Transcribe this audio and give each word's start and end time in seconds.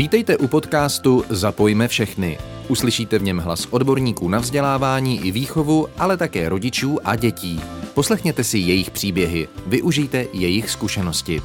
Vítejte 0.00 0.36
u 0.36 0.46
podcastu 0.46 1.24
Zapojme 1.28 1.88
všechny. 1.88 2.38
Uslyšíte 2.68 3.18
v 3.18 3.22
něm 3.22 3.38
hlas 3.38 3.66
odborníků 3.70 4.28
na 4.28 4.38
vzdělávání 4.38 5.20
i 5.26 5.30
výchovu, 5.30 5.86
ale 5.98 6.16
také 6.16 6.48
rodičů 6.48 6.98
a 7.04 7.16
dětí. 7.16 7.60
Poslechněte 7.94 8.44
si 8.44 8.58
jejich 8.58 8.90
příběhy, 8.90 9.48
využijte 9.66 10.26
jejich 10.32 10.70
zkušenosti. 10.70 11.40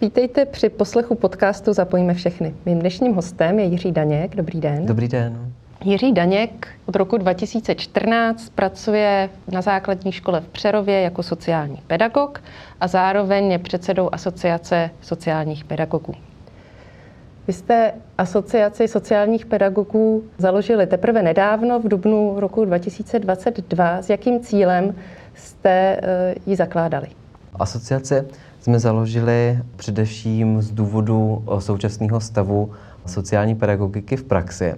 Vítejte 0.00 0.44
při 0.44 0.68
poslechu 0.68 1.14
podcastu 1.14 1.72
Zapojíme 1.72 2.14
všechny. 2.14 2.54
Mým 2.66 2.78
dnešním 2.78 3.14
hostem 3.14 3.58
je 3.58 3.64
Jiří 3.64 3.92
Daněk. 3.92 4.36
Dobrý 4.36 4.60
den. 4.60 4.86
Dobrý 4.86 5.08
den. 5.08 5.52
Jiří 5.84 6.12
Daněk 6.12 6.68
od 6.86 6.96
roku 6.96 7.18
2014 7.18 8.48
pracuje 8.54 9.30
na 9.52 9.62
základní 9.62 10.12
škole 10.12 10.40
v 10.40 10.48
Přerově 10.48 11.00
jako 11.00 11.22
sociální 11.22 11.78
pedagog 11.86 12.42
a 12.80 12.88
zároveň 12.88 13.50
je 13.50 13.58
předsedou 13.58 14.08
Asociace 14.12 14.90
sociálních 15.00 15.64
pedagogů. 15.64 16.14
Vy 17.46 17.52
jste 17.52 17.92
Asociaci 18.18 18.88
sociálních 18.88 19.46
pedagogů 19.46 20.24
založili 20.38 20.86
teprve 20.86 21.22
nedávno, 21.22 21.80
v 21.80 21.88
dubnu 21.88 22.34
roku 22.40 22.64
2022. 22.64 24.02
S 24.02 24.10
jakým 24.10 24.40
cílem 24.40 24.94
jste 25.34 25.70
eh, 25.70 26.34
ji 26.46 26.56
zakládali? 26.56 27.06
Asociace 27.54 28.26
jsme 28.60 28.78
založili 28.78 29.58
především 29.76 30.62
z 30.62 30.70
důvodu 30.70 31.44
eh, 31.56 31.60
současného 31.60 32.20
stavu 32.20 32.72
sociální 33.06 33.54
pedagogiky 33.54 34.16
v 34.16 34.24
praxi 34.24 34.74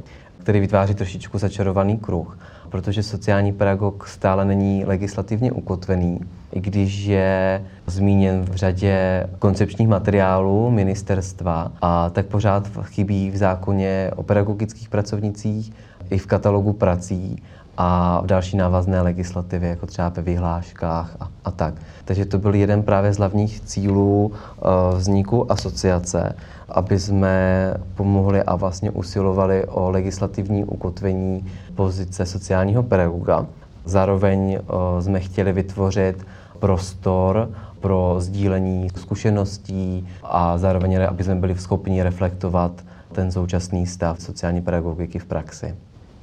který 0.49 0.61
vytváří 0.61 0.95
trošičku 0.95 1.39
začarovaný 1.39 1.99
kruh, 1.99 2.39
protože 2.71 3.03
sociální 3.03 3.53
pedagog 3.53 4.07
stále 4.07 4.45
není 4.45 4.85
legislativně 4.85 5.53
ukotvený, 5.53 6.21
i 6.53 6.61
když 6.61 7.05
je 7.05 7.65
zmíněn 7.87 8.43
v 8.43 8.57
řadě 8.57 9.27
koncepčních 9.39 9.89
materiálů 9.89 10.71
ministerstva, 10.71 11.73
a 11.83 12.11
tak 12.11 12.27
pořád 12.27 12.69
chybí 12.83 13.31
v 13.31 13.37
zákoně 13.37 14.11
o 14.17 14.23
pedagogických 14.23 14.89
pracovnicích 14.89 15.73
i 16.11 16.19
v 16.19 16.27
katalogu 16.27 16.73
prací 16.73 17.43
a 17.81 18.21
v 18.23 18.27
další 18.27 18.57
návazné 18.57 19.03
legislativě, 19.03 19.69
jako 19.69 19.87
třeba 19.87 20.09
ve 20.09 20.23
vyhláškách 20.23 21.17
a, 21.21 21.29
a 21.45 21.51
tak. 21.51 21.75
Takže 22.05 22.25
to 22.25 22.39
byl 22.39 22.55
jeden 22.55 22.83
právě 22.83 23.13
z 23.13 23.19
hlavních 23.19 23.61
cílů 23.61 24.27
uh, 24.27 24.99
vzniku 24.99 25.53
asociace, 25.53 26.33
aby 26.69 26.99
jsme 26.99 27.75
pomohli 27.95 28.43
a 28.43 28.57
vlastně 28.57 28.91
usilovali 28.91 29.65
o 29.65 29.91
legislativní 29.91 30.65
ukotvení 30.65 31.47
pozice 31.75 32.27
sociálního 32.27 32.83
pedagoga. 32.83 33.47
Zároveň 33.85 34.59
uh, 34.59 35.01
jsme 35.01 35.21
chtěli 35.21 35.53
vytvořit 35.53 36.27
prostor 36.59 37.51
pro 37.81 38.17
sdílení 38.19 38.89
zkušeností 38.97 40.09
a 40.23 40.59
zároveň, 40.59 41.07
aby 41.09 41.25
jsme 41.25 41.35
byli 41.35 41.59
schopni 41.59 42.03
reflektovat 42.03 42.73
ten 43.13 43.33
současný 43.33 43.87
stav 43.87 44.21
sociální 44.21 44.61
pedagogiky 44.63 45.19
v 45.19 45.25
praxi. 45.25 45.75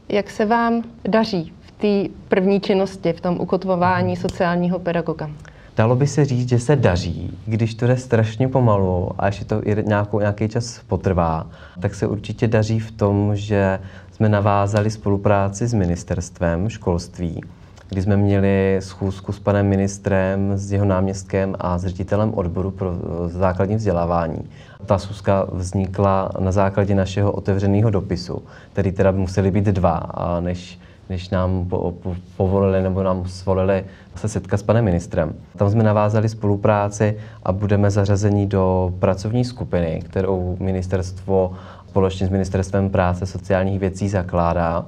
Jak 0.09 0.30
se 0.30 0.45
vám 0.45 0.84
daří 1.08 1.53
v 1.61 1.72
té 1.72 2.14
první 2.28 2.61
činnosti, 2.61 3.14
v 3.14 3.22
tom 3.22 3.39
ukotvování 3.39 4.16
sociálního 4.16 4.80
pedagoga? 4.80 5.30
Dalo 5.78 5.95
by 5.95 6.08
se 6.08 6.25
říct, 6.25 6.50
že 6.50 6.59
se 6.59 6.75
daří, 6.75 7.38
když 7.45 7.75
to 7.75 7.88
jde 7.88 7.98
strašně 7.98 8.48
pomalu 8.48 9.11
a 9.17 9.26
ještě 9.26 9.45
to 9.45 9.61
nějakou, 9.86 10.20
nějaký 10.20 10.50
čas 10.50 10.81
potrvá, 10.88 11.48
tak 11.80 11.95
se 11.95 12.08
určitě 12.08 12.48
daří 12.48 12.80
v 12.80 12.92
tom, 12.92 13.36
že 13.36 13.80
jsme 14.11 14.30
navázali 14.30 14.92
spolupráci 14.92 15.67
s 15.67 15.73
ministerstvem 15.73 16.70
školství, 16.70 17.42
kdy 17.89 18.02
jsme 18.02 18.17
měli 18.17 18.78
schůzku 18.80 19.31
s 19.31 19.39
panem 19.39 19.67
ministrem, 19.67 20.52
s 20.58 20.72
jeho 20.72 20.86
náměstkem 20.86 21.55
a 21.59 21.78
s 21.78 21.86
ředitelem 21.86 22.33
odboru 22.33 22.72
pro 22.72 22.94
základní 23.27 23.75
vzdělávání. 23.75 24.50
Ta 24.86 24.97
schůzka 24.97 25.47
vznikla 25.52 26.31
na 26.39 26.52
základě 26.52 26.95
našeho 26.95 27.31
otevřeného 27.31 27.89
dopisu, 27.89 28.42
který 28.73 28.92
teda 28.92 29.11
museli 29.11 29.52
být 29.52 29.66
dva, 29.66 30.02
než 30.39 30.80
než 31.09 31.30
nám 31.30 31.65
po, 31.70 31.92
po, 31.92 32.15
povolili 32.37 32.82
nebo 32.82 33.04
nám 33.04 33.27
svolili 33.27 33.86
se 34.15 34.30
setkat 34.30 34.58
s 34.58 34.64
panem 34.64 34.86
ministrem. 34.86 35.33
Tam 35.58 35.70
jsme 35.70 35.83
navázali 35.83 36.30
spolupráci 36.30 37.17
a 37.43 37.52
budeme 37.52 37.92
zařazeni 37.92 38.45
do 38.45 38.93
pracovní 38.99 39.45
skupiny, 39.45 40.02
kterou 40.05 40.58
ministerstvo 40.60 41.54
společně 41.87 42.27
s 42.27 42.30
Ministerstvem 42.30 42.89
práce 42.89 43.26
sociálních 43.26 43.80
věcí 43.80 44.10
zakládá 44.10 44.86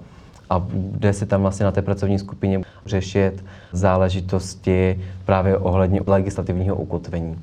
a 0.49 0.59
bude 0.59 1.13
se 1.13 1.25
tam 1.25 1.41
vlastně 1.41 1.63
na 1.63 1.71
té 1.71 1.81
pracovní 1.81 2.19
skupině 2.19 2.61
řešit 2.85 3.45
záležitosti 3.71 4.99
právě 5.25 5.57
ohledně 5.57 6.01
legislativního 6.07 6.75
ukotvení. 6.75 7.39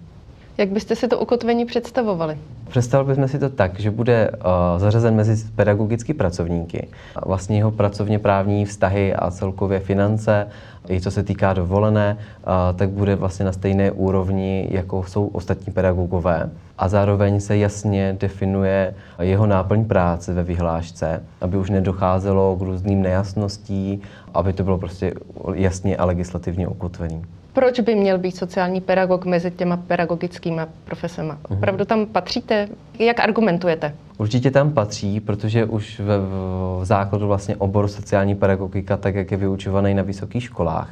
Jak 0.58 0.68
byste 0.68 0.96
si 0.96 1.08
to 1.08 1.18
ukotvení 1.18 1.64
představovali? 1.64 2.38
Představili 2.68 3.08
bychom 3.08 3.28
si 3.28 3.38
to 3.38 3.48
tak, 3.48 3.80
že 3.80 3.90
bude 3.90 4.30
uh, 4.30 4.36
zařazen 4.80 5.14
mezi 5.14 5.48
pedagogické 5.56 6.14
pracovníky. 6.14 6.88
Vlastně 7.26 7.56
jeho 7.56 7.70
pracovně 7.70 8.18
právní 8.18 8.64
vztahy 8.64 9.14
a 9.14 9.30
celkově 9.30 9.80
finance, 9.80 10.48
i 10.88 11.00
co 11.00 11.10
se 11.10 11.22
týká 11.22 11.52
dovolené, 11.52 12.16
uh, 12.18 12.78
tak 12.78 12.88
bude 12.88 13.16
vlastně 13.16 13.44
na 13.44 13.52
stejné 13.52 13.90
úrovni, 13.90 14.68
jako 14.70 15.04
jsou 15.04 15.26
ostatní 15.26 15.72
pedagogové. 15.72 16.50
A 16.78 16.88
zároveň 16.88 17.40
se 17.40 17.56
jasně 17.56 18.16
definuje 18.20 18.94
jeho 19.20 19.46
náplň 19.46 19.84
práce 19.84 20.34
ve 20.34 20.42
vyhlášce, 20.42 21.22
aby 21.40 21.56
už 21.56 21.70
nedocházelo 21.70 22.56
k 22.56 22.62
různým 22.62 23.02
nejasností, 23.02 24.02
aby 24.34 24.52
to 24.52 24.64
bylo 24.64 24.78
prostě 24.78 25.14
jasně 25.54 25.96
a 25.96 26.04
legislativně 26.04 26.68
ukotvené 26.68 27.22
proč 27.54 27.80
by 27.80 27.94
měl 27.94 28.18
být 28.18 28.36
sociální 28.36 28.80
pedagog 28.80 29.24
mezi 29.24 29.50
těma 29.50 29.76
pedagogickými 29.76 30.62
profesemi? 30.84 31.28
Mhm. 31.28 31.58
Opravdu 31.58 31.84
tam 31.84 32.06
patříte? 32.06 32.68
Jak 32.98 33.20
argumentujete? 33.20 33.94
Určitě 34.18 34.50
tam 34.50 34.72
patří, 34.72 35.20
protože 35.20 35.64
už 35.64 36.00
ve 36.00 36.18
v 36.18 36.80
základu 36.82 37.26
vlastně 37.26 37.56
obor 37.56 37.88
sociální 37.88 38.34
pedagogika, 38.34 38.96
tak 38.96 39.14
jak 39.14 39.30
je 39.30 39.36
vyučovaný 39.36 39.94
na 39.94 40.02
vysokých 40.02 40.42
školách, 40.42 40.90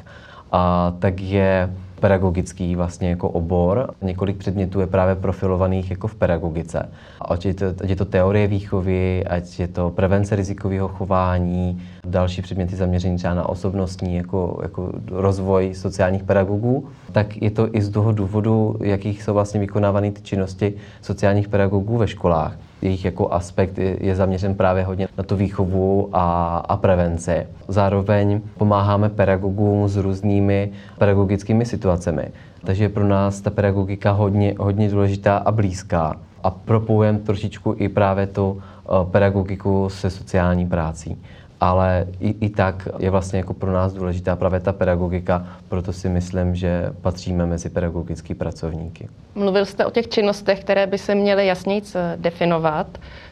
a 0.53 0.93
tak 0.99 1.21
je 1.21 1.71
pedagogický 2.02 2.76
vlastně 2.76 3.10
jako 3.10 3.28
obor. 3.28 3.94
Několik 4.02 4.36
předmětů 4.36 4.80
je 4.80 4.86
právě 4.86 5.14
profilovaných 5.14 5.90
jako 5.90 6.08
v 6.08 6.14
pedagogice. 6.14 6.88
Ať 7.20 7.46
je 7.46 7.54
to, 7.54 7.66
ať 7.82 7.88
je 7.90 7.96
to 7.96 8.04
teorie 8.04 8.46
výchovy, 8.46 9.24
ať 9.24 9.60
je 9.60 9.68
to 9.68 9.90
prevence 9.90 10.36
rizikového 10.36 10.88
chování, 10.88 11.82
další 12.06 12.42
předměty 12.42 12.76
zaměření 12.76 13.16
třeba 13.16 13.34
na 13.34 13.48
osobnostní 13.48 14.16
jako, 14.16 14.58
jako 14.62 14.92
rozvoj 15.10 15.74
sociálních 15.74 16.22
pedagogů, 16.22 16.88
tak 17.12 17.42
je 17.42 17.50
to 17.50 17.68
i 17.76 17.82
z 17.82 17.90
toho 17.90 18.12
důvodu, 18.12 18.76
jakých 18.82 19.22
jsou 19.22 19.34
vlastně 19.34 19.60
vykonávány 19.60 20.10
ty 20.10 20.22
činnosti 20.22 20.74
sociálních 21.02 21.48
pedagogů 21.48 21.98
ve 21.98 22.08
školách 22.08 22.56
jejich 22.82 23.04
jako 23.04 23.32
aspekt 23.32 23.78
je 23.78 24.15
zaměřen 24.15 24.54
právě 24.54 24.84
hodně 24.84 25.09
na 25.19 25.25
tu 25.25 25.37
výchovu 25.37 26.09
a, 26.12 26.56
a 26.69 26.76
prevenci. 26.76 27.47
Zároveň 27.69 28.41
pomáháme 28.59 29.09
pedagogům 29.09 29.88
s 29.88 29.97
různými 29.97 30.70
pedagogickými 30.98 31.66
situacemi. 31.66 32.28
Takže 32.65 32.84
je 32.84 32.88
pro 32.88 33.04
nás 33.04 33.41
ta 33.41 33.50
pedagogika 33.50 34.10
hodně, 34.10 34.54
hodně 34.59 34.88
důležitá 34.88 35.37
a 35.37 35.53
blízká. 35.53 36.16
A 36.43 36.50
propojujeme 36.50 37.19
trošičku 37.19 37.75
i 37.78 37.88
právě 37.88 38.26
tu 38.26 38.62
eh, 38.62 38.88
pedagogiku 39.10 39.88
se 39.88 40.10
sociální 40.10 40.66
prací 40.66 41.22
ale 41.62 42.06
i, 42.21 42.34
i 42.41 42.49
tak 42.49 42.89
je 42.99 43.11
vlastně 43.11 43.39
jako 43.39 43.55
pro 43.55 43.73
nás 43.73 43.93
důležitá 43.93 44.37
právě 44.37 44.61
ta 44.61 44.73
pedagogika, 44.73 45.47
proto 45.69 45.93
si 45.93 46.09
myslím, 46.09 46.55
že 46.55 46.93
patříme 47.00 47.47
mezi 47.47 47.71
pedagogické 47.71 48.34
pracovníky. 48.34 49.09
Mluvil 49.34 49.67
jste 49.67 49.87
o 49.87 49.91
těch 49.91 50.09
činnostech, 50.09 50.61
které 50.61 50.87
by 50.87 50.99
se 50.99 51.15
měly 51.15 51.47
jasněji 51.47 51.83
definovat. 52.17 52.87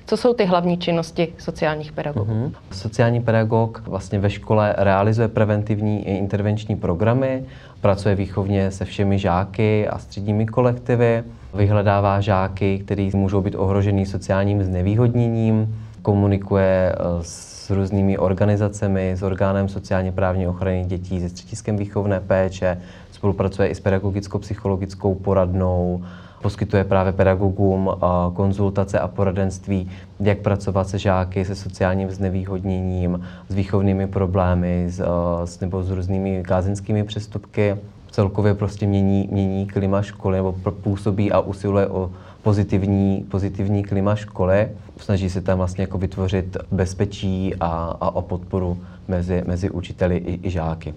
Co 0.06 0.16
jsou 0.16 0.34
ty 0.34 0.44
hlavní 0.44 0.78
činnosti 0.78 1.32
sociálních 1.38 1.92
pedagogů? 1.92 2.32
Mm-hmm. 2.32 2.52
Sociální 2.72 3.20
pedagog 3.20 3.82
vlastně 3.86 4.18
ve 4.18 4.30
škole 4.30 4.74
realizuje 4.78 5.28
preventivní 5.28 6.08
i 6.08 6.16
intervenční 6.16 6.76
programy, 6.76 7.44
pracuje 7.80 8.14
výchovně 8.14 8.70
se 8.70 8.84
všemi 8.84 9.18
žáky 9.18 9.88
a 9.88 9.98
středními 9.98 10.46
kolektivy, 10.46 11.24
vyhledává 11.54 12.20
žáky, 12.20 12.78
kteří 12.78 13.10
můžou 13.14 13.40
být 13.40 13.54
ohrožený 13.54 14.06
sociálním 14.06 14.62
znevýhodněním, 14.62 15.74
komunikuje 16.02 16.92
eh, 16.92 16.98
s 17.22 17.70
různými 17.70 18.18
organizacemi, 18.18 19.10
s 19.16 19.22
orgánem 19.22 19.68
sociálně 19.68 20.12
právní 20.12 20.46
ochrany 20.48 20.84
dětí, 20.84 21.20
se 21.20 21.28
střediskem 21.28 21.76
výchovné 21.76 22.20
péče, 22.20 22.80
spolupracuje 23.12 23.68
i 23.68 23.74
s 23.74 23.80
pedagogicko-psychologickou 23.80 25.14
poradnou, 25.14 26.02
poskytuje 26.42 26.84
právě 26.84 27.12
pedagogům 27.12 27.90
konzultace 28.34 28.98
a 28.98 29.08
poradenství, 29.08 29.90
jak 30.20 30.38
pracovat 30.38 30.88
se 30.88 30.98
žáky 30.98 31.44
se 31.44 31.54
sociálním 31.54 32.10
znevýhodněním, 32.10 33.20
s 33.48 33.54
výchovnými 33.54 34.06
problémy 34.06 34.84
s, 34.88 35.04
s, 35.44 35.60
nebo 35.60 35.82
s 35.82 35.90
různými 35.90 36.42
kázeňskými 36.46 37.04
přestupky. 37.04 37.76
Celkově 38.10 38.54
prostě 38.54 38.86
mění, 38.86 39.28
mění 39.32 39.66
klima 39.66 40.02
školy 40.02 40.36
nebo 40.36 40.52
působí 40.52 41.32
a 41.32 41.40
usiluje 41.40 41.86
o 41.86 42.10
pozitivní, 42.42 43.26
pozitivní 43.30 43.84
klima 43.84 44.16
školy. 44.16 44.68
Snaží 45.00 45.30
se 45.30 45.40
tam 45.40 45.58
vlastně 45.58 45.82
jako 45.82 45.98
vytvořit 45.98 46.56
bezpečí 46.70 47.54
a, 47.60 47.66
a 48.00 48.10
o 48.10 48.22
podporu 48.22 48.78
mezi, 49.08 49.42
mezi 49.46 49.70
učiteli 49.70 50.16
i, 50.16 50.46
i 50.46 50.50
žáky. 50.50 50.94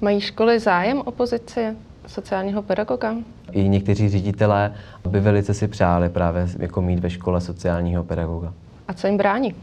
Mají 0.00 0.20
školy 0.20 0.60
zájem 0.60 1.02
o 1.04 1.10
pozici 1.10 1.66
sociálního 2.06 2.62
pedagoga? 2.62 3.14
I 3.52 3.68
někteří 3.68 4.08
ředitelé 4.08 4.74
by 5.08 5.20
velice 5.20 5.54
si 5.54 5.68
přáli 5.68 6.08
právě 6.08 6.48
jako 6.58 6.82
mít 6.82 6.98
ve 6.98 7.10
škole 7.10 7.40
sociálního 7.40 8.04
pedagoga. 8.04 8.52
A 8.88 8.92
co 8.92 9.06
jim 9.06 9.16
brání? 9.16 9.54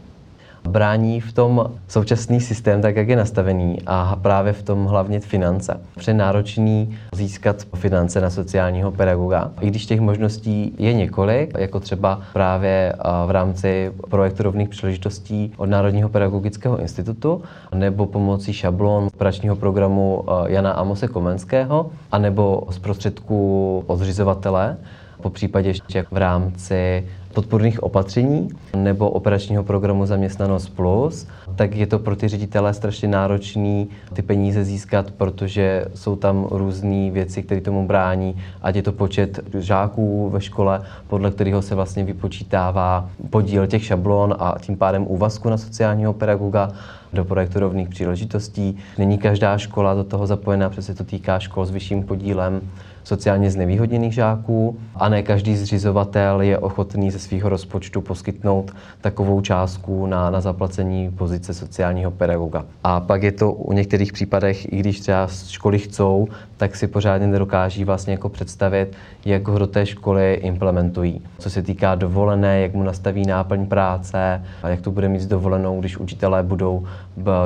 Brání 0.68 1.20
v 1.20 1.32
tom 1.32 1.70
současný 1.88 2.40
systém, 2.40 2.82
tak 2.82 2.96
jak 2.96 3.08
je 3.08 3.16
nastavený 3.16 3.78
a 3.86 4.16
právě 4.22 4.52
v 4.52 4.62
tom 4.62 4.84
hlavně 4.86 5.20
finance. 5.20 5.80
Pře 5.96 6.14
náročný 6.14 6.96
získat 7.14 7.56
finance 7.74 8.20
na 8.20 8.30
sociálního 8.30 8.90
pedagoga. 8.90 9.50
I 9.60 9.66
když 9.66 9.86
těch 9.86 10.00
možností 10.00 10.74
je 10.78 10.92
několik, 10.94 11.54
jako 11.58 11.80
třeba 11.80 12.20
právě 12.32 12.92
v 13.26 13.30
rámci 13.30 13.92
projektu 14.10 14.42
rovných 14.42 14.68
příležitostí 14.68 15.52
od 15.56 15.68
Národního 15.68 16.08
pedagogického 16.08 16.80
institutu, 16.80 17.42
nebo 17.74 18.06
pomocí 18.06 18.52
šablon 18.52 19.08
operačního 19.14 19.56
programu 19.56 20.24
Jana 20.46 20.72
Amose 20.72 21.08
Komenského, 21.08 21.90
anebo 22.12 22.62
z 22.70 22.78
prostředků 22.78 23.84
od 23.86 23.96
zřizovatele, 23.96 24.76
po 25.24 25.30
případě 25.30 25.68
ještě 25.68 26.04
v 26.10 26.16
rámci 26.16 27.04
podpůrných 27.34 27.82
opatření 27.82 28.48
nebo 28.76 29.10
operačního 29.10 29.64
programu 29.64 30.06
Zaměstnanost 30.06 30.68
Plus, 30.68 31.26
tak 31.56 31.74
je 31.74 31.86
to 31.86 31.98
pro 31.98 32.16
ty 32.16 32.28
ředitele 32.28 32.74
strašně 32.74 33.08
náročný 33.08 33.88
ty 34.12 34.22
peníze 34.22 34.64
získat, 34.64 35.10
protože 35.10 35.84
jsou 35.94 36.16
tam 36.16 36.46
různé 36.50 37.10
věci, 37.10 37.42
které 37.42 37.60
tomu 37.60 37.86
brání, 37.86 38.36
ať 38.62 38.76
je 38.76 38.82
to 38.82 38.92
počet 38.92 39.40
žáků 39.58 40.30
ve 40.30 40.40
škole, 40.40 40.82
podle 41.08 41.30
kterého 41.30 41.62
se 41.62 41.74
vlastně 41.74 42.04
vypočítává 42.04 43.10
podíl 43.30 43.66
těch 43.66 43.84
šablon 43.84 44.34
a 44.38 44.54
tím 44.60 44.76
pádem 44.76 45.06
úvazku 45.08 45.50
na 45.50 45.56
sociálního 45.56 46.12
pedagoga 46.12 46.72
do 47.12 47.24
projektu 47.24 47.60
rovných 47.60 47.88
příležitostí. 47.88 48.76
Není 48.98 49.18
každá 49.18 49.58
škola 49.58 49.94
do 49.94 50.04
toho 50.04 50.26
zapojená, 50.26 50.70
protože 50.70 50.94
to 50.94 51.04
týká 51.04 51.38
škol 51.38 51.66
s 51.66 51.70
vyšším 51.70 52.02
podílem 52.02 52.60
sociálně 53.04 53.50
znevýhodněných 53.50 54.14
žáků 54.14 54.78
a 54.94 55.08
ne 55.08 55.22
každý 55.22 55.56
zřizovatel 55.56 56.40
je 56.40 56.58
ochotný 56.58 57.10
ze 57.10 57.18
svého 57.18 57.48
rozpočtu 57.48 58.00
poskytnout 58.00 58.72
takovou 59.00 59.40
částku 59.40 60.06
na, 60.06 60.30
na 60.30 60.40
zaplacení 60.40 61.10
pozice 61.10 61.54
sociálního 61.54 62.10
pedagoga. 62.10 62.64
A 62.84 63.00
pak 63.00 63.22
je 63.22 63.32
to 63.32 63.52
u 63.52 63.72
některých 63.72 64.12
případech, 64.12 64.72
i 64.72 64.76
když 64.76 65.00
třeba 65.00 65.26
školy 65.48 65.78
chcou, 65.78 66.28
tak 66.56 66.76
si 66.76 66.86
pořádně 66.86 67.26
nedokáží 67.26 67.84
vlastně 67.84 68.12
jako 68.12 68.28
představit, 68.28 68.96
jak 69.24 69.48
ho 69.48 69.58
do 69.58 69.66
té 69.66 69.86
školy 69.86 70.34
implementují. 70.34 71.22
Co 71.38 71.50
se 71.50 71.62
týká 71.62 71.94
dovolené, 71.94 72.60
jak 72.60 72.74
mu 72.74 72.82
nastaví 72.82 73.26
náplň 73.26 73.66
práce, 73.66 74.42
a 74.62 74.68
jak 74.68 74.80
to 74.80 74.90
bude 74.90 75.08
mít 75.08 75.20
s 75.20 75.26
dovolenou, 75.26 75.80
když 75.80 75.98
učitelé 75.98 76.42
budou 76.42 76.86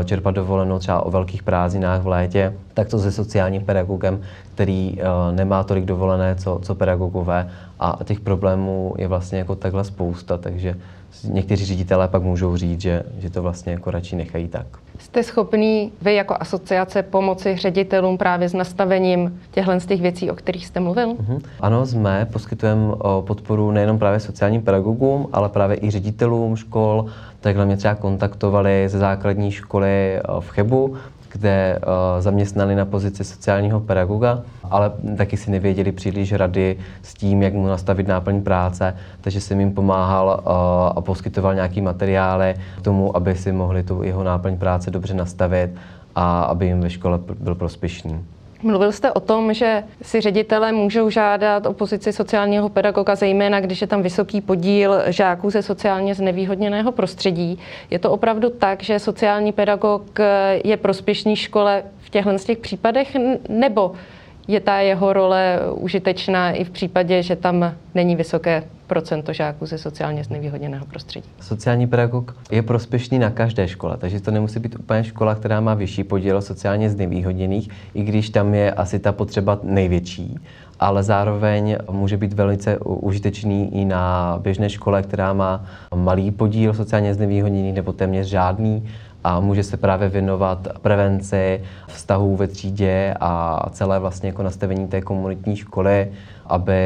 čerpat 0.04 0.34
dovolenou 0.34 0.78
třeba 0.78 1.02
o 1.02 1.10
velkých 1.10 1.42
prázdninách 1.42 2.02
v 2.02 2.06
létě, 2.06 2.54
tak 2.78 2.88
to 2.88 2.98
se 2.98 3.12
sociálním 3.12 3.64
pedagogem, 3.64 4.20
který 4.54 4.92
uh, 4.92 5.36
nemá 5.36 5.64
tolik 5.64 5.84
dovolené, 5.84 6.34
co, 6.34 6.60
co 6.62 6.74
pedagogové. 6.74 7.50
A 7.80 7.98
těch 8.04 8.20
problémů 8.20 8.94
je 8.98 9.08
vlastně 9.08 9.38
jako 9.38 9.54
takhle 9.54 9.84
spousta, 9.84 10.38
takže 10.38 10.74
někteří 11.24 11.64
ředitelé 11.64 12.08
pak 12.08 12.22
můžou 12.22 12.56
říct, 12.56 12.80
že, 12.80 13.02
že 13.18 13.30
to 13.30 13.42
vlastně 13.42 13.72
jako 13.72 13.90
radši 13.90 14.16
nechají 14.16 14.48
tak. 14.48 14.66
Jste 14.98 15.22
schopný 15.22 15.92
vy 16.02 16.14
jako 16.14 16.36
asociace 16.40 17.02
pomoci 17.02 17.56
ředitelům 17.56 18.18
právě 18.18 18.48
s 18.48 18.54
nastavením 18.54 19.40
těchto 19.50 19.80
z 19.80 19.86
těch 19.86 20.00
věcí, 20.00 20.30
o 20.30 20.34
kterých 20.34 20.66
jste 20.66 20.80
mluvil? 20.80 21.14
Uh-huh. 21.14 21.40
Ano, 21.60 21.86
jsme, 21.86 22.28
poskytujeme 22.32 22.94
podporu 23.20 23.70
nejenom 23.70 23.98
právě 23.98 24.20
sociálním 24.20 24.62
pedagogům, 24.62 25.28
ale 25.32 25.48
právě 25.48 25.78
i 25.82 25.90
ředitelům 25.90 26.56
škol. 26.56 27.06
Takhle 27.40 27.66
mě 27.66 27.76
třeba 27.76 27.94
kontaktovali 27.94 28.88
ze 28.88 28.98
základní 28.98 29.50
školy 29.50 30.20
v 30.40 30.48
Chebu, 30.50 30.96
kde 31.38 31.78
uh, 31.78 32.22
zaměstnali 32.22 32.74
na 32.74 32.84
pozici 32.84 33.24
sociálního 33.24 33.80
pedagoga, 33.80 34.42
ale 34.70 34.92
taky 35.16 35.36
si 35.36 35.50
nevěděli 35.50 35.92
příliš 35.92 36.32
rady 36.32 36.76
s 37.02 37.14
tím, 37.14 37.42
jak 37.42 37.54
mu 37.54 37.66
nastavit 37.66 38.08
náplň 38.08 38.42
práce, 38.42 38.96
takže 39.20 39.40
jsem 39.40 39.60
jim 39.60 39.72
pomáhal 39.72 40.26
uh, 40.26 40.52
a 40.98 41.00
poskytoval 41.00 41.54
nějaký 41.54 41.80
materiály 41.80 42.54
k 42.78 42.82
tomu, 42.82 43.16
aby 43.16 43.34
si 43.34 43.52
mohli 43.52 43.82
tu 43.82 44.02
jeho 44.02 44.24
náplň 44.24 44.56
práce 44.56 44.90
dobře 44.90 45.14
nastavit 45.14 45.70
a 46.14 46.42
aby 46.42 46.66
jim 46.66 46.80
ve 46.80 46.90
škole 46.90 47.18
byl 47.40 47.54
prospěšný. 47.54 48.24
Mluvil 48.62 48.92
jste 48.92 49.12
o 49.12 49.20
tom, 49.20 49.54
že 49.54 49.84
si 50.02 50.20
ředitele 50.20 50.72
můžou 50.72 51.10
žádat 51.10 51.66
o 51.66 51.72
pozici 51.72 52.12
sociálního 52.12 52.68
pedagoga, 52.68 53.14
zejména 53.14 53.60
když 53.60 53.80
je 53.80 53.86
tam 53.86 54.02
vysoký 54.02 54.40
podíl 54.40 55.02
žáků 55.06 55.50
ze 55.50 55.62
sociálně 55.62 56.14
znevýhodněného 56.14 56.92
prostředí. 56.92 57.58
Je 57.90 57.98
to 57.98 58.10
opravdu 58.10 58.50
tak, 58.50 58.82
že 58.82 58.98
sociální 58.98 59.52
pedagog 59.52 60.18
je 60.64 60.76
prospěšný 60.76 61.36
škole 61.36 61.82
v 61.98 62.10
těchto 62.10 62.38
těch 62.38 62.58
případech, 62.58 63.16
nebo 63.48 63.92
je 64.48 64.60
ta 64.60 64.80
jeho 64.80 65.12
role 65.12 65.58
užitečná 65.74 66.50
i 66.50 66.64
v 66.64 66.70
případě, 66.70 67.22
že 67.22 67.36
tam 67.36 67.74
není 67.94 68.16
vysoké 68.16 68.62
procento 68.86 69.32
žáků 69.32 69.66
ze 69.66 69.78
sociálně 69.78 70.24
znevýhodněného 70.24 70.86
prostředí. 70.86 71.28
Sociální 71.40 71.86
pedagog 71.86 72.36
je 72.50 72.62
prospěšný 72.62 73.18
na 73.18 73.30
každé 73.30 73.68
škole, 73.68 73.96
takže 73.96 74.20
to 74.20 74.30
nemusí 74.30 74.60
být 74.60 74.76
úplně 74.78 75.04
škola, 75.04 75.34
která 75.34 75.60
má 75.60 75.74
vyšší 75.74 76.04
podíl 76.04 76.42
sociálně 76.42 76.90
znevýhodněných, 76.90 77.68
i 77.94 78.02
když 78.02 78.30
tam 78.30 78.54
je 78.54 78.72
asi 78.72 78.98
ta 78.98 79.12
potřeba 79.12 79.58
největší 79.62 80.38
ale 80.80 81.02
zároveň 81.02 81.76
může 81.90 82.16
být 82.16 82.32
velice 82.32 82.78
užitečný 82.78 83.80
i 83.80 83.84
na 83.84 84.38
běžné 84.42 84.70
škole, 84.70 85.02
která 85.02 85.32
má 85.32 85.64
malý 85.94 86.30
podíl 86.30 86.74
sociálně 86.74 87.14
znevýhodněných 87.14 87.74
nebo 87.74 87.92
téměř 87.92 88.26
žádný 88.26 88.88
a 89.24 89.40
může 89.40 89.62
se 89.62 89.76
právě 89.76 90.08
věnovat 90.08 90.68
prevenci 90.82 91.62
vztahů 91.86 92.36
ve 92.36 92.46
třídě 92.46 93.14
a 93.20 93.62
celé 93.70 93.98
vlastně 93.98 94.28
jako 94.28 94.42
nastavení 94.42 94.88
té 94.88 95.00
komunitní 95.00 95.56
školy, 95.56 96.12
aby 96.46 96.80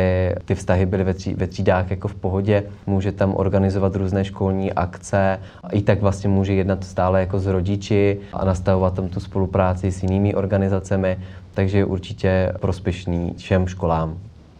ty 0.45 0.55
vztahy 0.55 0.87
byly 0.87 1.05
ve, 1.05 1.15
tří, 1.15 1.35
ve 1.35 1.47
třídách 1.47 1.91
jako 1.91 2.09
v 2.09 2.15
pohodě. 2.15 2.65
Může 2.87 3.13
tam 3.13 3.35
organizovat 3.37 3.97
různé 3.97 4.25
školní 4.25 4.73
akce 4.73 5.39
a 5.65 5.69
i 5.73 5.83
tak 5.83 6.01
vlastně 6.01 6.29
může 6.29 6.55
jednat 6.55 6.85
stále 6.85 7.21
jako 7.21 7.39
s 7.39 7.47
rodiči 7.47 8.19
a 8.33 8.45
nastavovat 8.45 8.95
tam 8.95 9.09
tu 9.09 9.21
spolupráci 9.21 9.93
s 9.93 10.03
jinými 10.03 10.35
organizacemi, 10.35 11.19
takže 11.55 11.79
je 11.79 11.85
určitě 11.85 12.53
prospěšný 12.61 13.35
všem 13.37 13.69
školám. 13.69 14.19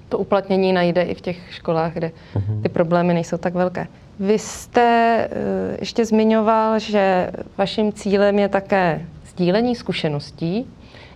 To 0.09 0.19
uplatnění 0.19 0.73
najde 0.73 1.03
i 1.03 1.15
v 1.15 1.21
těch 1.21 1.37
školách, 1.51 1.93
kde 1.93 2.11
mhm. 2.35 2.63
ty 2.63 2.69
problémy 2.69 3.15
nejsou 3.15 3.37
tak 3.37 3.55
velké. 3.55 3.87
Vy 4.21 4.39
jste 4.39 4.83
eh, 5.31 5.77
ještě 5.81 6.05
zmiňoval, 6.05 6.79
že 6.79 7.31
vaším 7.59 7.93
cílem 7.93 8.39
je 8.39 8.49
také 8.49 9.07
sdílení 9.27 9.77
zkušeností. 9.77 10.67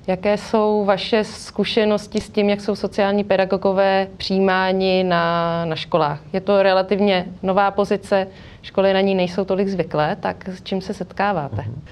Jaké 0.06 0.38
jsou 0.38 0.84
vaše 0.84 1.24
zkušenosti 1.24 2.20
s 2.20 2.30
tím, 2.30 2.50
jak 2.50 2.60
jsou 2.60 2.74
sociální 2.74 3.24
pedagogové 3.24 4.08
přijímáni 4.16 5.04
na, 5.04 5.64
na 5.64 5.76
školách? 5.76 6.20
Je 6.32 6.40
to 6.40 6.62
relativně 6.62 7.26
nová 7.42 7.70
pozice, 7.70 8.26
školy 8.62 8.92
na 8.92 9.00
ní 9.00 9.14
nejsou 9.14 9.44
tolik 9.44 9.68
zvyklé, 9.68 10.16
tak 10.20 10.48
s 10.48 10.62
čím 10.62 10.80
se 10.80 10.94
setkáváte? 10.94 11.62
Mhm. 11.62 11.82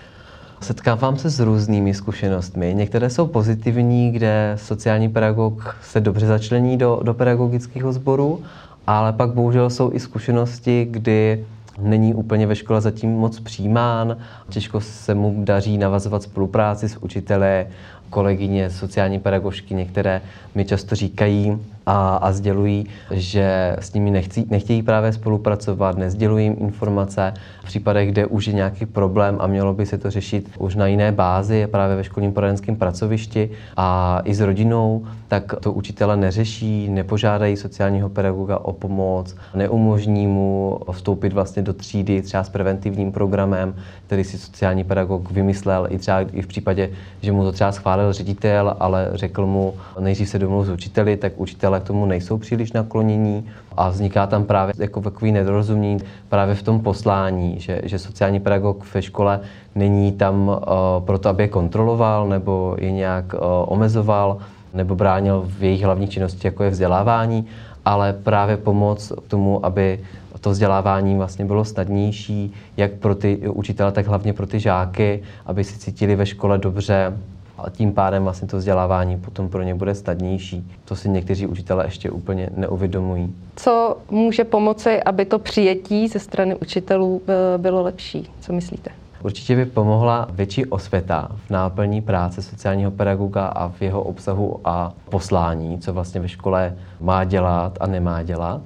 Setkávám 0.60 1.16
se 1.16 1.30
s 1.30 1.40
různými 1.40 1.94
zkušenostmi. 1.94 2.74
Některé 2.74 3.10
jsou 3.10 3.26
pozitivní, 3.26 4.12
kde 4.12 4.52
sociální 4.56 5.08
pedagog 5.08 5.76
se 5.82 6.00
dobře 6.00 6.26
začlení 6.26 6.76
do, 6.76 7.00
do 7.02 7.14
pedagogického 7.14 7.92
sboru 7.92 8.42
ale 8.86 9.12
pak 9.12 9.30
bohužel 9.30 9.70
jsou 9.70 9.92
i 9.92 10.00
zkušenosti, 10.00 10.86
kdy 10.90 11.44
není 11.78 12.14
úplně 12.14 12.46
ve 12.46 12.56
škole 12.56 12.80
zatím 12.80 13.10
moc 13.10 13.40
přijímán, 13.40 14.16
těžko 14.48 14.80
se 14.80 15.14
mu 15.14 15.34
daří 15.44 15.78
navazovat 15.78 16.22
spolupráci 16.22 16.88
s 16.88 16.96
učiteli, 16.96 17.66
kolegyně, 18.10 18.70
sociální 18.70 19.20
pedagožky, 19.20 19.74
některé 19.74 20.22
mi 20.54 20.64
často 20.64 20.94
říkají 20.94 21.58
a, 21.86 22.16
a 22.16 22.32
sdělují, 22.32 22.86
že 23.10 23.76
s 23.78 23.92
nimi 23.92 24.10
nechcí, 24.10 24.46
nechtějí 24.50 24.82
právě 24.82 25.12
spolupracovat, 25.12 25.98
nezdělují 25.98 26.44
jim 26.44 26.56
informace. 26.58 27.34
V 27.62 27.66
případech, 27.66 28.10
kde 28.10 28.26
už 28.26 28.46
je 28.46 28.52
nějaký 28.52 28.86
problém 28.86 29.36
a 29.40 29.46
mělo 29.46 29.74
by 29.74 29.86
se 29.86 29.98
to 29.98 30.10
řešit 30.10 30.50
už 30.58 30.74
na 30.74 30.86
jiné 30.86 31.12
bázi, 31.12 31.66
právě 31.66 31.96
ve 31.96 32.04
školním 32.04 32.32
poradenském 32.32 32.76
pracovišti 32.76 33.50
a 33.76 34.20
i 34.24 34.34
s 34.34 34.40
rodinou, 34.40 35.06
tak 35.28 35.54
to 35.60 35.72
učitele 35.72 36.16
neřeší, 36.16 36.88
nepožádají 36.88 37.56
sociálního 37.56 38.08
pedagoga 38.08 38.58
o 38.58 38.72
pomoc, 38.72 39.36
neumožní 39.54 40.26
mu 40.26 40.78
vstoupit 40.92 41.32
vlastně 41.32 41.62
do 41.62 41.72
třídy 41.72 42.22
třeba 42.22 42.44
s 42.44 42.48
preventivním 42.48 43.12
programem, 43.12 43.74
který 44.06 44.24
si 44.24 44.38
sociální 44.38 44.84
pedagog 44.84 45.30
vymyslel 45.30 45.86
i 45.90 45.98
třeba 45.98 46.20
i 46.20 46.42
v 46.42 46.46
případě, 46.46 46.90
že 47.22 47.32
mu 47.32 47.44
to 47.44 47.52
třeba 47.52 47.72
schválil 47.72 48.12
ředitel, 48.12 48.76
ale 48.80 49.10
řekl 49.14 49.46
mu, 49.46 49.74
nejdřív 50.00 50.28
se 50.28 50.38
domluv 50.38 50.66
s 50.66 50.70
učiteli, 50.70 51.16
tak 51.16 51.32
učitelé 51.74 51.80
k 51.80 51.86
tomu 51.86 52.06
nejsou 52.06 52.38
příliš 52.38 52.72
naklonění 52.72 53.44
a 53.76 53.88
vzniká 53.88 54.26
tam 54.26 54.44
právě 54.44 54.74
jako 54.78 55.00
takový 55.00 55.32
nedorozumění 55.32 55.98
právě 56.28 56.54
v 56.54 56.62
tom 56.62 56.80
poslání, 56.80 57.60
že, 57.60 57.80
že 57.84 57.98
sociální 57.98 58.40
pedagog 58.40 58.84
ve 58.94 59.02
škole 59.02 59.40
není 59.74 60.12
tam 60.12 60.48
uh, 60.48 60.56
proto, 61.04 61.28
aby 61.28 61.42
je 61.42 61.48
kontroloval 61.48 62.28
nebo 62.28 62.76
je 62.78 62.92
nějak 62.92 63.34
uh, 63.34 63.40
omezoval 63.66 64.38
nebo 64.74 64.94
bránil 64.94 65.44
v 65.46 65.62
jejich 65.62 65.84
hlavní 65.84 66.08
činnosti, 66.08 66.46
jako 66.46 66.64
je 66.64 66.70
vzdělávání, 66.70 67.46
ale 67.84 68.12
právě 68.12 68.56
pomoc 68.56 69.12
k 69.26 69.28
tomu, 69.28 69.64
aby 69.64 70.00
to 70.40 70.50
vzdělávání 70.50 71.16
vlastně 71.16 71.44
bylo 71.44 71.64
snadnější, 71.64 72.52
jak 72.76 72.92
pro 73.00 73.14
ty 73.14 73.48
učitele, 73.48 73.92
tak 73.92 74.06
hlavně 74.06 74.32
pro 74.32 74.46
ty 74.46 74.60
žáky, 74.60 75.22
aby 75.46 75.64
si 75.64 75.78
cítili 75.78 76.16
ve 76.16 76.26
škole 76.26 76.58
dobře, 76.58 77.12
a 77.58 77.70
tím 77.70 77.92
pádem 77.92 78.22
vlastně 78.22 78.48
to 78.48 78.56
vzdělávání 78.56 79.16
potom 79.16 79.48
pro 79.48 79.62
ně 79.62 79.74
bude 79.74 79.94
snadnější. 79.94 80.70
To 80.84 80.96
si 80.96 81.08
někteří 81.08 81.46
učitelé 81.46 81.84
ještě 81.84 82.10
úplně 82.10 82.50
neuvědomují. 82.56 83.34
Co 83.56 83.96
může 84.10 84.44
pomoci, 84.44 85.02
aby 85.02 85.24
to 85.24 85.38
přijetí 85.38 86.08
ze 86.08 86.18
strany 86.18 86.54
učitelů 86.54 87.22
eh, 87.28 87.58
bylo 87.58 87.82
lepší? 87.82 88.30
Co 88.40 88.52
myslíte? 88.52 88.90
Určitě 89.24 89.56
by 89.56 89.64
pomohla 89.64 90.28
větší 90.30 90.66
osvěta 90.66 91.28
v 91.46 91.50
náplní 91.50 92.02
práce 92.02 92.42
sociálního 92.42 92.90
pedagoga 92.90 93.46
a 93.46 93.68
v 93.68 93.82
jeho 93.82 94.02
obsahu 94.02 94.60
a 94.64 94.92
poslání, 95.10 95.78
co 95.78 95.92
vlastně 95.92 96.20
ve 96.20 96.28
škole 96.28 96.76
má 97.00 97.24
dělat 97.24 97.78
a 97.80 97.86
nemá 97.86 98.22
dělat. 98.22 98.60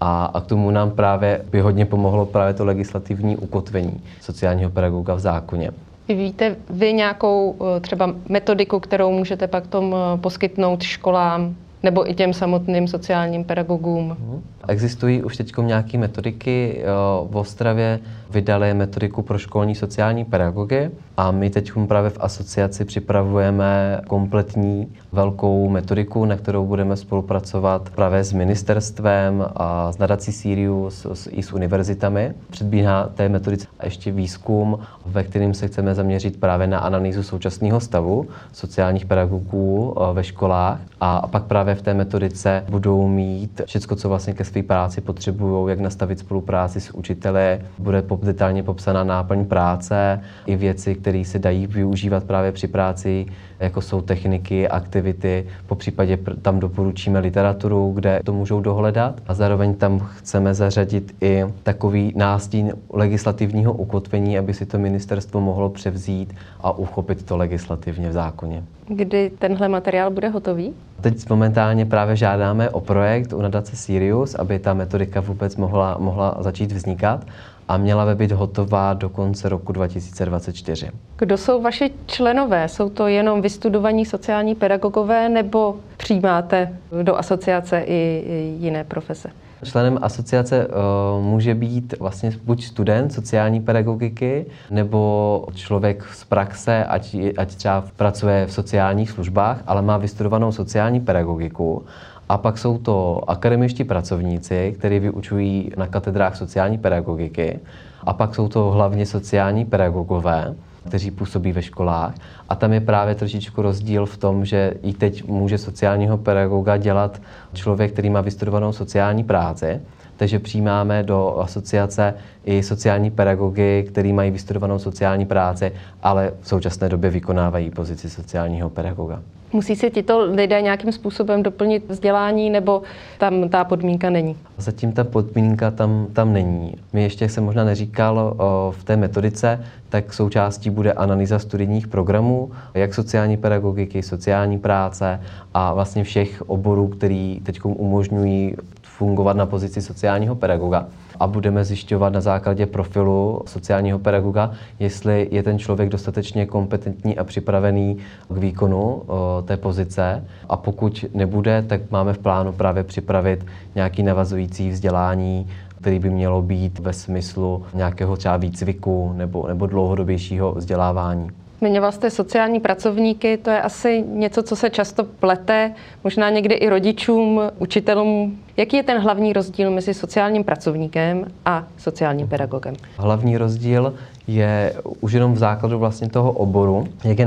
A, 0.00 0.24
a 0.24 0.40
k 0.40 0.46
tomu 0.46 0.70
nám 0.70 0.90
právě 0.90 1.44
by 1.50 1.60
hodně 1.60 1.86
pomohlo 1.86 2.26
právě 2.26 2.54
to 2.54 2.64
legislativní 2.64 3.36
ukotvení 3.36 4.02
sociálního 4.20 4.70
pedagoga 4.70 5.14
v 5.14 5.20
zákoně. 5.20 5.70
Víte 6.08 6.56
vy 6.70 6.92
nějakou 6.92 7.56
eh, 7.76 7.80
třeba 7.80 8.14
metodiku, 8.28 8.80
kterou 8.80 9.12
můžete 9.12 9.46
pak 9.46 9.66
tom 9.66 9.94
eh, 9.94 10.18
poskytnout 10.18 10.82
školám 10.82 11.54
nebo 11.82 12.10
i 12.10 12.14
těm 12.14 12.32
samotným 12.32 12.88
sociálním 12.88 13.44
pedagogům? 13.44 14.16
Mhm. 14.20 14.42
Existují 14.68 15.22
už 15.22 15.36
teď 15.36 15.52
nějaké 15.62 15.98
metodiky. 15.98 16.80
Eh, 16.80 16.84
v 17.28 17.36
Ostravě 17.36 18.00
vydali 18.30 18.74
metodiku 18.74 19.22
pro 19.22 19.38
školní 19.38 19.74
sociální 19.74 20.24
pedagogy 20.24 20.90
a 21.16 21.30
my 21.30 21.50
teď 21.50 21.72
právě 21.88 22.10
v 22.10 22.20
asociaci 22.20 22.84
připravujeme 22.84 24.00
kompletní 24.06 24.92
velkou 25.14 25.68
metodiku, 25.68 26.24
na 26.24 26.36
kterou 26.36 26.66
budeme 26.66 26.96
spolupracovat 26.96 27.90
právě 27.94 28.24
s 28.24 28.32
ministerstvem 28.32 29.46
a 29.56 29.92
s 29.92 29.98
nadací 29.98 30.32
Sirius 30.32 31.06
i 31.30 31.42
s 31.42 31.52
univerzitami. 31.52 32.32
Předbíhá 32.50 33.08
té 33.14 33.28
metodice 33.28 33.66
ještě 33.82 34.12
výzkum, 34.12 34.78
ve 35.06 35.24
kterým 35.24 35.54
se 35.54 35.66
chceme 35.68 35.94
zaměřit 35.94 36.40
právě 36.40 36.66
na 36.66 36.78
analýzu 36.78 37.22
současného 37.22 37.80
stavu 37.80 38.26
sociálních 38.52 39.06
pedagogů 39.06 39.94
eh, 39.96 40.14
ve 40.14 40.24
školách 40.24 40.80
a 41.00 41.26
pak 41.26 41.44
právě 41.44 41.74
v 41.74 41.82
té 41.82 41.94
metodice 41.94 42.64
budou 42.70 43.08
mít 43.08 43.60
všechno, 43.66 43.96
co 43.96 44.08
vlastně 44.08 44.34
ke 44.34 44.44
své 44.44 44.62
práci 44.62 45.00
potřebují, 45.00 45.70
jak 45.70 45.80
nastavit 45.80 46.18
spolupráci 46.18 46.80
s 46.80 46.94
učiteli, 46.94 47.60
bude 47.78 48.04
detailně 48.22 48.62
popsaná 48.62 49.04
náplň 49.04 49.44
práce 49.44 50.20
i 50.46 50.56
věci, 50.56 50.94
které 50.94 51.24
se 51.24 51.38
dají 51.38 51.66
využívat 51.66 52.24
právě 52.24 52.52
při 52.52 52.68
práci, 52.68 53.26
jako 53.64 53.80
jsou 53.80 54.00
techniky, 54.00 54.68
aktivity, 54.68 55.46
po 55.66 55.74
případě 55.74 56.18
tam 56.42 56.60
doporučíme 56.60 57.18
literaturu, 57.18 57.92
kde 57.94 58.20
to 58.24 58.32
můžou 58.32 58.60
dohledat 58.60 59.20
a 59.26 59.34
zároveň 59.34 59.74
tam 59.74 59.98
chceme 59.98 60.54
zařadit 60.54 61.14
i 61.20 61.44
takový 61.62 62.12
nástín 62.16 62.72
legislativního 62.92 63.72
ukotvení, 63.72 64.38
aby 64.38 64.54
si 64.54 64.66
to 64.66 64.78
ministerstvo 64.78 65.40
mohlo 65.40 65.68
převzít 65.70 66.34
a 66.60 66.72
uchopit 66.72 67.22
to 67.22 67.36
legislativně 67.36 68.08
v 68.08 68.12
zákoně. 68.12 68.64
Kdy 68.88 69.30
tenhle 69.38 69.68
materiál 69.68 70.10
bude 70.10 70.28
hotový? 70.28 70.74
Teď 71.00 71.30
momentálně 71.30 71.86
právě 71.86 72.16
žádáme 72.16 72.70
o 72.70 72.80
projekt 72.80 73.32
u 73.32 73.42
nadace 73.42 73.76
Sirius, 73.76 74.34
aby 74.34 74.58
ta 74.58 74.74
metodika 74.74 75.20
vůbec 75.20 75.56
mohla, 75.56 75.96
mohla 75.98 76.36
začít 76.40 76.72
vznikat 76.72 77.26
a 77.68 77.76
měla 77.76 78.06
by 78.06 78.14
být 78.14 78.32
hotová 78.32 78.94
do 78.94 79.08
konce 79.08 79.48
roku 79.48 79.72
2024. 79.72 80.90
Kdo 81.16 81.38
jsou 81.38 81.62
vaši 81.62 81.90
členové? 82.06 82.68
Jsou 82.68 82.88
to 82.88 83.06
jenom 83.06 83.42
vystudovaní 83.42 84.06
sociální 84.06 84.54
pedagogové 84.54 85.28
nebo 85.28 85.76
přijímáte 85.96 86.78
do 87.02 87.16
asociace 87.16 87.84
i 87.86 88.24
jiné 88.58 88.84
profese? 88.84 89.30
Členem 89.64 89.98
asociace 90.02 90.66
uh, 90.66 91.24
může 91.24 91.54
být 91.54 91.94
vlastně 92.00 92.30
buď 92.44 92.64
student 92.64 93.12
sociální 93.12 93.60
pedagogiky, 93.60 94.46
nebo 94.70 95.46
člověk 95.54 96.04
z 96.12 96.24
praxe, 96.24 96.84
ať, 96.84 97.16
ať 97.36 97.54
třeba 97.54 97.84
pracuje 97.96 98.46
v 98.46 98.52
sociálních 98.52 99.10
službách, 99.10 99.62
ale 99.66 99.82
má 99.82 99.96
vystudovanou 99.96 100.52
sociální 100.52 101.00
pedagogiku. 101.00 101.84
A 102.28 102.38
pak 102.38 102.58
jsou 102.58 102.78
to 102.78 103.20
akademičtí 103.30 103.84
pracovníci, 103.84 104.74
kteří 104.78 104.98
vyučují 104.98 105.70
na 105.76 105.86
katedrách 105.86 106.36
sociální 106.36 106.78
pedagogiky. 106.78 107.60
A 108.02 108.12
pak 108.12 108.34
jsou 108.34 108.48
to 108.48 108.70
hlavně 108.70 109.06
sociální 109.06 109.64
pedagogové, 109.64 110.54
kteří 110.88 111.10
působí 111.10 111.52
ve 111.52 111.62
školách. 111.62 112.14
A 112.48 112.54
tam 112.54 112.72
je 112.72 112.80
právě 112.80 113.14
trošičku 113.14 113.62
rozdíl 113.62 114.06
v 114.06 114.16
tom, 114.16 114.44
že 114.44 114.74
i 114.82 114.92
teď 114.92 115.28
může 115.28 115.58
sociálního 115.58 116.18
pedagoga 116.18 116.76
dělat 116.76 117.20
člověk, 117.54 117.92
který 117.92 118.10
má 118.10 118.20
vystudovanou 118.20 118.72
sociální 118.72 119.24
práci, 119.24 119.80
takže 120.16 120.38
přijímáme 120.38 121.02
do 121.02 121.38
asociace 121.38 122.14
i 122.44 122.62
sociální 122.62 123.10
pedagogy, 123.10 123.84
který 123.88 124.12
mají 124.12 124.30
vystudovanou 124.30 124.78
sociální 124.78 125.26
práci, 125.26 125.72
ale 126.02 126.32
v 126.40 126.48
současné 126.48 126.88
době 126.88 127.10
vykonávají 127.10 127.70
pozici 127.70 128.10
sociálního 128.10 128.70
pedagoga. 128.70 129.22
Musí 129.54 129.76
si 129.76 129.90
tito 129.90 130.24
lidé 130.30 130.62
nějakým 130.62 130.92
způsobem 130.92 131.42
doplnit 131.42 131.84
vzdělání, 131.88 132.50
nebo 132.50 132.82
tam 133.18 133.48
ta 133.48 133.64
podmínka 133.64 134.10
není? 134.10 134.36
Zatím 134.58 134.92
ta 134.92 135.04
podmínka 135.04 135.70
tam, 135.70 136.06
tam 136.12 136.32
není. 136.32 136.74
My 136.92 137.02
ještě, 137.02 137.24
jak 137.24 137.30
jsem 137.30 137.44
možná 137.44 137.64
neříkal, 137.64 138.34
o, 138.38 138.74
v 138.78 138.84
té 138.84 138.96
metodice, 138.96 139.64
tak 139.88 140.12
součástí 140.12 140.70
bude 140.70 140.92
analýza 140.92 141.38
studijních 141.38 141.88
programů, 141.88 142.50
jak 142.74 142.94
sociální 142.94 143.36
pedagogiky, 143.36 144.02
sociální 144.02 144.58
práce 144.58 145.20
a 145.54 145.74
vlastně 145.74 146.04
všech 146.04 146.42
oborů, 146.46 146.88
který 146.88 147.40
teď 147.44 147.60
umožňují 147.64 148.56
fungovat 148.98 149.36
na 149.36 149.46
pozici 149.46 149.82
sociálního 149.82 150.34
pedagoga 150.34 150.86
a 151.20 151.26
budeme 151.26 151.64
zjišťovat 151.64 152.12
na 152.12 152.20
základě 152.20 152.66
profilu 152.66 153.40
sociálního 153.46 153.98
pedagoga, 153.98 154.50
jestli 154.78 155.28
je 155.30 155.42
ten 155.42 155.58
člověk 155.58 155.88
dostatečně 155.88 156.46
kompetentní 156.46 157.18
a 157.18 157.24
připravený 157.24 157.96
k 158.28 158.36
výkonu 158.36 159.02
té 159.44 159.56
pozice. 159.56 160.24
A 160.48 160.56
pokud 160.56 161.04
nebude, 161.14 161.62
tak 161.62 161.90
máme 161.90 162.12
v 162.12 162.18
plánu 162.18 162.52
právě 162.52 162.84
připravit 162.84 163.46
nějaký 163.74 164.02
navazující 164.02 164.70
vzdělání, 164.70 165.46
který 165.80 165.98
by 165.98 166.10
mělo 166.10 166.42
být 166.42 166.78
ve 166.78 166.92
smyslu 166.92 167.62
nějakého 167.74 168.16
třeba 168.16 168.36
výcviku 168.36 169.12
nebo, 169.16 169.48
nebo 169.48 169.66
dlouhodobějšího 169.66 170.52
vzdělávání. 170.52 171.30
Zmiňoval 171.58 171.92
jste 171.92 172.10
sociální 172.10 172.60
pracovníky, 172.60 173.36
to 173.36 173.50
je 173.50 173.62
asi 173.62 174.04
něco, 174.08 174.42
co 174.42 174.56
se 174.56 174.70
často 174.70 175.04
plete, 175.04 175.72
možná 176.04 176.30
někdy 176.30 176.54
i 176.54 176.68
rodičům, 176.68 177.40
učitelům. 177.58 178.38
Jaký 178.56 178.76
je 178.76 178.82
ten 178.82 178.98
hlavní 178.98 179.32
rozdíl 179.32 179.70
mezi 179.70 179.94
sociálním 179.94 180.44
pracovníkem 180.44 181.24
a 181.44 181.64
sociálním 181.78 182.28
pedagogem? 182.28 182.74
Hlavní 182.96 183.38
rozdíl 183.38 183.94
je 184.26 184.74
už 185.00 185.12
jenom 185.12 185.34
v 185.34 185.38
základu 185.38 185.78
vlastně 185.78 186.08
toho 186.08 186.32
oboru, 186.32 186.88
jak 187.04 187.18
je 187.18 187.26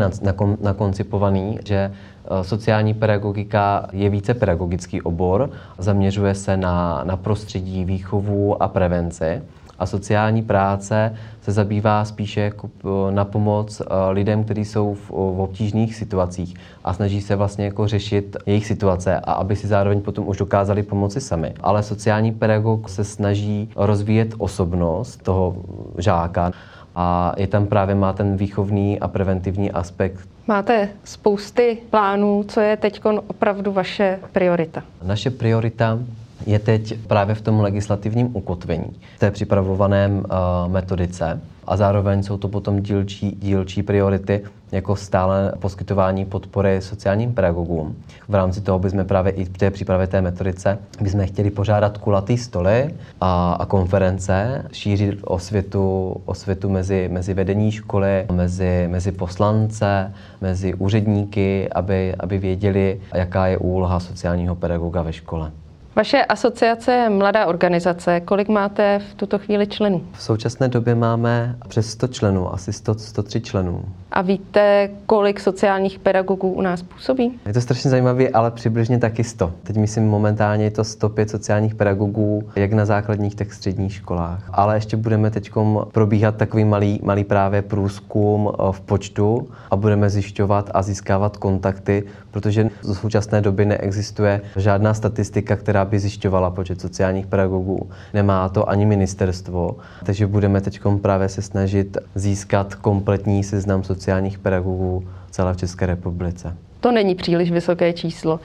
nakoncipovaný, 0.62 1.60
že 1.65 1.75
eh, 1.75 2.43
sociální 2.43 2.93
pedagogika 2.93 3.88
je 3.91 4.10
více 4.10 4.34
pedagogický 4.34 5.01
obor, 5.01 5.50
zaměřuje 5.77 6.36
se 6.36 6.57
na, 6.57 7.01
na 7.03 7.17
prostředí, 7.17 7.86
výchovu 7.86 8.63
a 8.63 8.67
prevenci 8.67 9.41
a 9.79 9.86
sociální 9.86 10.43
práce 10.43 11.15
se 11.41 11.51
zabývá 11.51 12.05
spíše 12.05 12.41
jako 12.41 12.69
eh, 12.86 13.12
na 13.12 13.25
pomoc 13.25 13.81
eh, 13.81 13.86
lidem, 14.12 14.43
kteří 14.43 14.65
jsou 14.65 14.93
v, 14.93 15.10
v 15.10 15.41
obtížných 15.41 15.96
situacích 15.96 16.55
a 16.84 16.93
snaží 16.93 17.22
se 17.22 17.36
vlastně 17.36 17.65
jako 17.65 17.88
řešit 17.88 18.38
jejich 18.46 18.65
situace 18.65 19.19
a 19.19 19.31
aby 19.34 19.55
si 19.55 19.67
zároveň 19.67 20.01
potom 20.01 20.27
už 20.27 20.38
dokázali 20.38 20.84
pomoci 20.84 21.22
sami. 21.22 21.53
Ale 21.60 21.84
sociální 21.84 22.31
pedagog 22.31 22.89
se 22.89 23.03
snaží 23.03 23.69
rozvíjet 23.75 24.34
osobnost 24.38 25.24
toho 25.24 25.55
žáka 25.98 26.51
a 26.96 27.34
je 27.38 27.48
tam 27.48 27.65
právě 27.65 27.96
má 27.96 28.13
ten 28.13 28.38
výchovný 28.38 29.00
a 29.00 29.07
preventivní 29.07 29.72
aspekt. 29.72 30.27
Máte 30.48 30.89
spousty 31.03 31.77
plánů, 31.89 32.46
co 32.48 32.60
je 32.60 32.77
teď 32.77 33.01
opravdu 33.27 33.72
vaše 33.72 34.19
priorita? 34.31 34.84
Naše 35.03 35.29
priorita 35.29 36.00
je 36.48 36.60
teď 36.60 37.00
právě 37.08 37.36
v 37.36 37.42
tom 37.42 37.60
legislativním 37.60 38.36
ukotvení, 38.36 39.00
v 39.16 39.20
té 39.20 39.32
připravovaném 39.32 40.18
uh, 40.18 40.72
metodice 40.72 41.42
a 41.68 41.77
zároveň 41.77 42.24
jsou 42.24 42.38
to 42.38 42.48
potom 42.48 42.82
dílčí, 42.82 43.38
dílčí 43.42 43.84
priority, 43.84 44.44
jako 44.72 44.96
stále 44.96 45.51
poskytování 45.60 46.25
podpory 46.25 46.82
sociálním 46.82 47.34
pedagogům. 47.34 47.96
V 48.27 48.36
rámci 48.36 48.62
toho 48.62 48.80
bychom 48.80 49.06
právě 49.06 49.32
i 49.32 49.46
v 49.46 49.50
té 49.50 49.72
přípravě 49.72 50.08
té 50.08 50.22
metodice 50.22 50.77
bychom 51.01 51.27
chtěli 51.27 51.50
pořádat 51.50 51.98
kulatý 51.98 52.38
stoly 52.38 52.96
a, 53.22 53.54
a 53.54 53.66
konference, 53.66 54.66
šířit 54.72 55.20
osvětu, 55.24 56.16
osvětu 56.25 56.70
mezi, 56.70 57.10
mezi 57.12 57.34
vedení 57.34 57.72
školy, 57.72 58.25
mezi, 58.32 58.88
mezi 58.92 59.12
poslance, 59.12 60.13
mezi 60.42 60.74
úředníky, 60.74 61.70
aby, 61.70 62.16
aby 62.20 62.38
věděli, 62.38 63.01
jaká 63.13 63.48
je 63.48 63.58
úloha 63.58 64.00
sociálního 64.00 64.56
pedagoga 64.56 65.01
ve 65.01 65.13
škole. 65.13 65.51
Vaše 65.98 66.25
asociace 66.25 66.92
je 66.92 67.10
mladá 67.10 67.46
organizace. 67.46 68.20
Kolik 68.20 68.48
máte 68.48 69.00
v 69.00 69.13
tuto 69.13 69.39
chvíli 69.39 69.68
členů? 69.68 70.08
V 70.12 70.24
současné 70.24 70.68
době 70.68 70.96
máme 70.96 71.56
přes 71.68 71.89
100 71.89 72.08
členů, 72.08 72.54
asi 72.54 72.74
100, 72.74 72.94
103 72.94 73.42
členů. 73.42 73.86
A 74.17 74.21
víte, 74.21 74.89
kolik 75.05 75.39
sociálních 75.39 76.00
pedagogů 76.00 76.51
u 76.51 76.62
nás 76.62 76.81
působí? 76.81 77.39
Je 77.45 77.53
to 77.53 77.62
strašně 77.62 77.89
zajímavé, 77.89 78.29
ale 78.29 78.51
přibližně 78.51 78.97
taky 79.00 79.24
100. 79.24 79.53
Teď 79.63 79.77
myslím 79.77 80.07
momentálně 80.07 80.63
je 80.63 80.71
to 80.71 80.83
105 80.83 81.29
sociálních 81.29 81.75
pedagogů, 81.75 82.43
jak 82.55 82.74
na 82.74 82.86
základních, 82.86 83.36
tak 83.36 83.53
středních 83.53 83.93
školách. 83.93 84.50
Ale 84.53 84.75
ještě 84.75 84.97
budeme 84.97 85.31
teď 85.31 85.51
probíhat 85.91 86.36
takový 86.36 86.65
malý, 86.65 87.00
malý 87.03 87.24
právě 87.24 87.62
průzkum 87.62 88.51
eh, 88.53 88.71
v 88.71 88.81
počtu 88.81 89.47
a 89.71 89.75
budeme 89.75 90.09
zjišťovat 90.09 90.71
a 90.74 90.81
získávat 90.81 91.38
kontakty, 91.38 92.03
protože 92.31 92.69
v 92.81 92.93
současné 92.93 93.41
době 93.41 93.65
neexistuje 93.65 94.41
žádná 94.55 94.93
statistika, 94.93 95.55
která 95.55 95.86
by 95.86 96.00
zjišťovala 96.00 96.51
počet 96.51 96.81
sociálních 96.81 97.27
pedagogů. 97.27 97.89
Nemá 98.13 98.50
to 98.50 98.69
ani 98.69 98.86
ministerstvo, 98.86 99.75
takže 100.03 100.27
budeme 100.27 100.62
teď 100.62 100.79
právě 101.01 101.29
se 101.29 101.41
snažit 101.41 101.97
získat 102.15 102.75
kompletní 102.75 103.43
seznam 103.43 103.83
sociálních 103.83 104.06
pedagogů 104.37 105.07
celé 105.31 105.53
v 105.53 105.57
České 105.57 105.85
republice. 105.85 106.55
To 106.79 106.91
není 106.91 107.15
příliš 107.15 107.51
vysoké 107.51 107.93
číslo. 107.93 108.39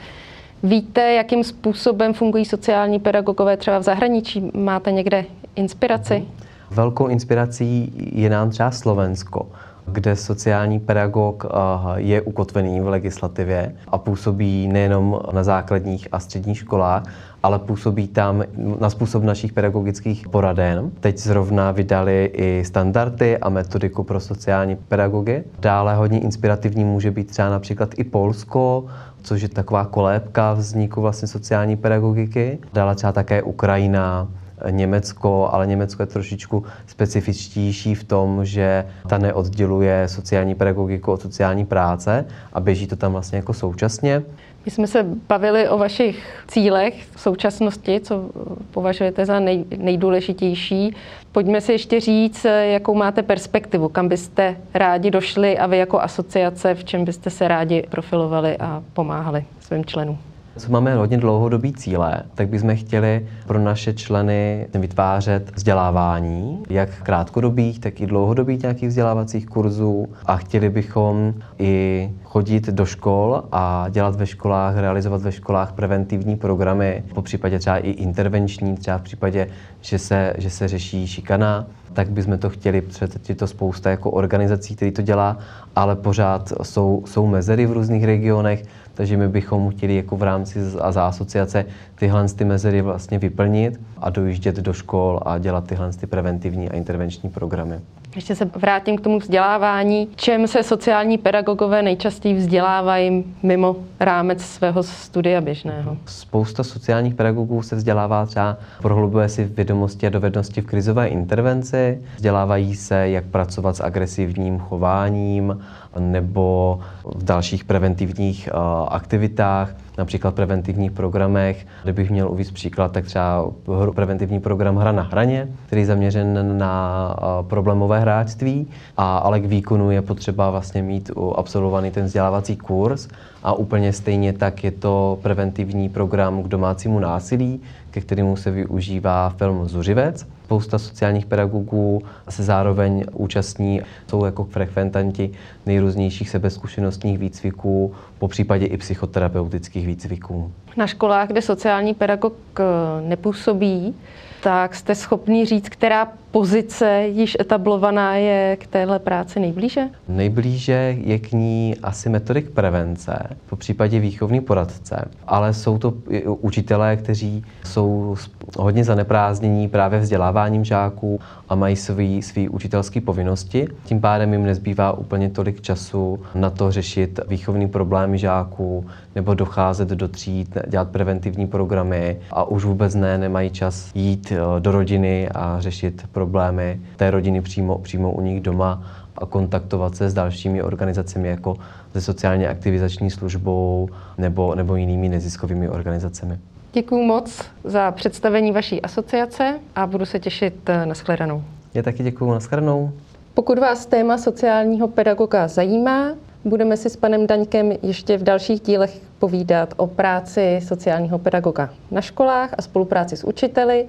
Víte, 0.62 1.12
jakým 1.12 1.44
způsobem 1.44 2.14
fungují 2.14 2.44
sociální 2.44 2.98
pedagogové 2.98 3.56
třeba 3.56 3.78
v 3.78 3.82
zahraničí? 3.82 4.50
Máte 4.54 4.92
někde 4.92 5.24
inspiraci? 5.56 6.14
Mhm. 6.14 6.26
Velkou 6.70 7.06
inspirací 7.06 7.92
je 8.12 8.30
nám 8.30 8.50
třeba 8.50 8.70
Slovensko 8.70 9.46
kde 9.86 10.16
sociální 10.16 10.80
pedagog 10.80 11.44
eh, 11.44 11.48
je 11.96 12.20
ukotvený 12.20 12.80
v 12.80 12.88
legislativě 12.88 13.74
a 13.88 13.98
působí 13.98 14.68
nejenom 14.68 15.20
na 15.32 15.44
základních 15.44 16.08
a 16.12 16.18
středních 16.18 16.58
školách, 16.58 17.02
ale 17.42 17.58
působí 17.58 18.08
tam 18.08 18.42
na 18.80 18.90
způsob 18.90 19.22
našich 19.22 19.52
pedagogických 19.52 20.28
poraden. 20.28 20.90
Teď 21.00 21.18
zrovna 21.18 21.70
vydali 21.70 22.30
i 22.34 22.64
standardy 22.64 23.38
a 23.38 23.48
metodiku 23.48 24.04
pro 24.04 24.20
sociální 24.20 24.76
pedagogy. 24.76 25.44
Dále 25.60 25.94
hodně 25.94 26.20
inspirativní 26.20 26.84
může 26.84 27.10
být 27.10 27.30
třeba 27.30 27.50
například 27.50 27.98
i 27.98 28.04
Polsko, 28.04 28.84
což 29.22 29.42
je 29.42 29.48
taková 29.48 29.84
kolébka 29.84 30.52
vzniku 30.52 31.00
vlastně 31.00 31.28
sociální 31.28 31.76
pedagogiky. 31.76 32.58
Dále 32.72 32.94
třeba 32.94 33.12
také 33.12 33.42
Ukrajina, 33.42 34.28
Německo, 34.70 35.48
ale 35.52 35.66
Německo 35.66 36.02
je 36.02 36.06
trošičku 36.06 36.64
specifičtější 36.86 37.94
v 37.94 38.04
tom, 38.04 38.44
že 38.44 38.86
ta 39.08 39.18
neodděluje 39.18 40.08
sociální 40.08 40.54
pedagogiku 40.54 41.12
od 41.12 41.22
sociální 41.22 41.64
práce 41.64 42.24
a 42.52 42.60
běží 42.60 42.86
to 42.86 42.96
tam 42.96 43.12
vlastně 43.12 43.36
jako 43.36 43.52
současně. 43.52 44.22
My 44.64 44.70
jsme 44.70 44.86
se 44.86 45.06
bavili 45.28 45.68
o 45.68 45.78
vašich 45.78 46.44
cílech 46.48 47.06
v 47.14 47.20
současnosti, 47.20 48.00
co 48.00 48.30
považujete 48.70 49.26
za 49.26 49.40
nej, 49.40 49.64
nejdůležitější. 49.76 50.94
Pojďme 51.32 51.60
si 51.60 51.72
ještě 51.72 52.00
říct, 52.00 52.46
jakou 52.62 52.94
máte 52.94 53.22
perspektivu, 53.22 53.88
kam 53.88 54.08
byste 54.08 54.56
rádi 54.74 55.10
došli 55.10 55.58
a 55.58 55.66
vy 55.66 55.78
jako 55.78 56.00
asociace, 56.00 56.74
v 56.74 56.84
čem 56.84 57.04
byste 57.04 57.30
se 57.30 57.48
rádi 57.48 57.84
profilovali 57.90 58.56
a 58.56 58.82
pomáhali 58.92 59.44
svým 59.60 59.84
členům. 59.84 60.18
Co 60.56 60.72
máme 60.72 60.94
hodně 60.94 61.18
dlouhodobý 61.18 61.72
cíle, 61.72 62.22
tak 62.34 62.48
bychom 62.48 62.76
chtěli 62.76 63.26
pro 63.46 63.58
naše 63.58 63.92
členy 63.92 64.66
vytvářet 64.74 65.52
vzdělávání, 65.56 66.62
jak 66.70 67.02
krátkodobých, 67.02 67.78
tak 67.78 68.00
i 68.00 68.06
dlouhodobých 68.06 68.62
nějakých 68.62 68.88
vzdělávacích 68.88 69.46
kurzů. 69.46 70.06
A 70.26 70.36
chtěli 70.36 70.70
bychom 70.70 71.34
i 71.58 72.10
chodit 72.24 72.66
do 72.66 72.86
škol 72.86 73.42
a 73.52 73.86
dělat 73.90 74.16
ve 74.16 74.26
školách, 74.26 74.76
realizovat 74.76 75.22
ve 75.22 75.32
školách 75.32 75.72
preventivní 75.72 76.36
programy, 76.36 77.04
po 77.14 77.22
případě 77.22 77.58
třeba 77.58 77.78
i 77.78 77.90
intervenční, 77.90 78.76
třeba 78.76 78.98
v 78.98 79.02
případě, 79.02 79.48
že 79.80 79.98
se, 79.98 80.34
že 80.38 80.50
se 80.50 80.68
řeší 80.68 81.06
šikana, 81.06 81.66
tak 81.92 82.10
bychom 82.10 82.38
to 82.38 82.50
chtěli, 82.50 82.80
protože 82.80 83.08
je 83.28 83.34
to 83.34 83.46
spousta 83.46 83.90
jako 83.90 84.10
organizací, 84.10 84.76
který 84.76 84.90
to 84.90 85.02
dělá, 85.02 85.38
ale 85.76 85.96
pořád 85.96 86.52
jsou, 86.62 87.02
jsou 87.06 87.26
mezery 87.26 87.66
v 87.66 87.72
různých 87.72 88.04
regionech, 88.04 88.64
takže 88.94 89.16
my 89.16 89.28
bychom 89.28 89.70
chtěli 89.70 89.96
jako 89.96 90.16
v 90.16 90.22
rámci 90.22 90.60
a 90.80 90.92
za 90.92 91.06
asociace 91.06 91.64
tyhle 92.02 92.28
ty 92.28 92.44
mezery 92.44 92.82
vlastně 92.82 93.18
vyplnit 93.18 93.80
a 93.98 94.10
dojíždět 94.10 94.56
do 94.56 94.72
škol 94.72 95.20
a 95.22 95.38
dělat 95.38 95.66
tyhle 95.66 95.92
ty 95.92 96.06
preventivní 96.06 96.70
a 96.70 96.76
intervenční 96.76 97.30
programy. 97.30 97.80
Ještě 98.14 98.34
se 98.34 98.44
vrátím 98.44 98.96
k 98.96 99.00
tomu 99.00 99.18
vzdělávání. 99.18 100.08
Čem 100.16 100.46
se 100.46 100.62
sociální 100.62 101.18
pedagogové 101.18 101.82
nejčastěji 101.82 102.34
vzdělávají 102.34 103.24
mimo 103.42 103.76
rámec 104.00 104.42
svého 104.42 104.82
studia 104.82 105.40
běžného? 105.40 105.96
Spousta 106.06 106.64
sociálních 106.64 107.14
pedagogů 107.14 107.62
se 107.62 107.76
vzdělává 107.76 108.26
třeba, 108.26 108.56
prohlubuje 108.82 109.28
si 109.28 109.44
vědomosti 109.44 110.06
a 110.06 110.10
dovednosti 110.10 110.60
v 110.60 110.66
krizové 110.66 111.08
intervenci, 111.08 112.02
vzdělávají 112.16 112.74
se, 112.74 113.08
jak 113.08 113.24
pracovat 113.24 113.76
s 113.76 113.80
agresivním 113.80 114.58
chováním 114.58 115.60
nebo 115.98 116.78
v 117.04 117.24
dalších 117.24 117.64
preventivních 117.64 118.48
uh, 118.54 118.60
aktivitách 118.88 119.74
například 119.98 120.34
preventivních 120.34 120.90
programech. 120.90 121.66
Kdybych 121.82 122.10
měl 122.10 122.30
uvést 122.30 122.50
příklad, 122.50 122.92
tak 122.92 123.04
třeba 123.04 123.50
preventivní 123.94 124.40
program 124.40 124.76
Hra 124.76 124.92
na 124.92 125.02
hraně, 125.02 125.48
který 125.66 125.82
je 125.82 125.86
zaměřen 125.86 126.58
na 126.58 127.16
problémové 127.42 128.00
hráčství, 128.00 128.66
a, 128.96 129.18
ale 129.18 129.40
k 129.40 129.46
výkonu 129.46 129.90
je 129.90 130.02
potřeba 130.02 130.50
vlastně 130.50 130.82
mít 130.82 131.10
absolvovaný 131.36 131.90
ten 131.90 132.04
vzdělávací 132.04 132.56
kurz. 132.56 133.08
A 133.42 133.52
úplně 133.52 133.92
stejně 133.92 134.32
tak 134.32 134.64
je 134.64 134.70
to 134.70 135.18
preventivní 135.22 135.88
program 135.88 136.42
k 136.42 136.48
domácímu 136.48 136.98
násilí, 136.98 137.60
ke 137.92 138.00
kterému 138.00 138.36
se 138.36 138.50
využívá 138.50 139.28
film 139.28 139.68
Zuřivec. 139.68 140.26
Spousta 140.44 140.78
sociálních 140.78 141.26
pedagogů 141.26 142.02
se 142.28 142.42
zároveň 142.42 143.04
účastní, 143.12 143.80
jsou 144.06 144.24
jako 144.24 144.44
frekventanti 144.44 145.30
nejrůznějších 145.66 146.30
sebezkušenostních 146.30 147.18
výcviků, 147.18 147.94
po 148.18 148.28
případě 148.28 148.66
i 148.66 148.76
psychoterapeutických 148.76 149.86
výcviků. 149.86 150.52
Na 150.76 150.86
školách, 150.86 151.28
kde 151.28 151.42
sociální 151.42 151.94
pedagog 151.94 152.34
eh, 152.60 152.64
nepůsobí, 153.08 153.94
tak 154.42 154.74
jste 154.74 154.94
schopni 154.94 155.44
říct, 155.46 155.68
která 155.68 156.08
pozice 156.30 157.04
již 157.06 157.36
etablovaná 157.40 158.16
je 158.16 158.56
k 158.60 158.66
téhle 158.66 158.98
práci 158.98 159.40
nejblíže? 159.40 159.82
Nejblíže 160.08 160.96
je 161.04 161.18
k 161.18 161.32
ní 161.32 161.74
asi 161.82 162.08
metodik 162.08 162.50
prevence, 162.50 163.26
po 163.50 163.56
případě 163.56 164.00
výchovný 164.00 164.40
poradce, 164.40 165.04
ale 165.26 165.54
jsou 165.54 165.78
to 165.78 165.94
učitelé, 166.24 166.96
kteří 166.96 167.44
jsou 167.64 168.16
hodně 168.58 168.84
zaneprázdnění 168.84 169.68
právě 169.68 170.00
vzděláváním 170.00 170.64
žáků 170.64 171.20
a 171.48 171.54
mají 171.54 171.76
svý, 171.76 172.22
svý 172.22 172.48
učitelské 172.48 173.00
povinnosti. 173.00 173.68
Tím 173.84 174.00
pádem 174.00 174.32
jim 174.32 174.44
nezbývá 174.44 174.92
úplně 174.92 175.30
tolik 175.30 175.60
času 175.60 176.20
na 176.34 176.50
to 176.50 176.70
řešit 176.70 177.20
výchovný 177.28 177.68
problémy 177.68 178.18
žáků 178.18 178.86
nebo 179.14 179.34
docházet 179.34 179.88
do 179.88 180.08
tříd, 180.08 180.58
dělat 180.68 180.88
preventivní 180.88 181.46
programy 181.46 182.16
a 182.30 182.44
už 182.44 182.64
vůbec 182.64 182.94
ne, 182.94 183.18
nemají 183.18 183.50
čas 183.50 183.90
jít 183.94 184.31
eh, 184.32 184.60
do 184.60 184.72
rodiny 184.72 185.28
a 185.28 185.60
řešit 185.60 186.02
problémy 186.12 186.80
té 186.96 187.10
rodiny 187.10 187.40
přímo, 187.40 187.78
přímo 187.78 188.12
u 188.12 188.20
nich 188.20 188.40
doma 188.40 188.82
a 189.16 189.26
kontaktovat 189.26 189.96
se 189.96 190.10
s 190.10 190.14
dalšími 190.14 190.62
organizacemi 190.62 191.28
jako 191.28 191.56
se 191.92 192.00
sociálně 192.00 192.48
aktivizační 192.48 193.10
službou 193.10 193.88
nebo, 194.18 194.54
nebo 194.54 194.76
jinými 194.76 195.08
neziskovými 195.08 195.68
organizacemi. 195.68 196.38
Děkuji 196.72 197.04
moc 197.06 197.44
za 197.64 197.90
představení 197.90 198.52
vaší 198.52 198.82
asociace 198.82 199.58
a 199.74 199.86
budu 199.86 200.06
se 200.06 200.18
těšit 200.18 200.54
eh, 200.68 200.86
na 200.86 200.94
shledanou. 200.94 201.42
Já 201.74 201.82
taky 201.82 202.02
děkuji, 202.02 202.30
na 202.30 202.40
shledanou. 202.40 202.92
Pokud 203.34 203.58
vás 203.58 203.86
téma 203.86 204.18
sociálního 204.18 204.88
pedagoga 204.88 205.48
zajímá, 205.48 206.14
budeme 206.44 206.76
si 206.76 206.90
s 206.90 206.96
panem 206.96 207.26
Daňkem 207.26 207.72
ještě 207.82 208.18
v 208.18 208.22
dalších 208.22 208.60
dílech 208.60 209.00
povídat 209.18 209.74
o 209.76 209.86
práci 209.86 210.60
sociálního 210.62 211.18
pedagoga 211.18 211.70
na 211.90 212.00
školách 212.00 212.54
a 212.58 212.62
spolupráci 212.62 213.16
s 213.16 213.24
učiteli 213.24 213.86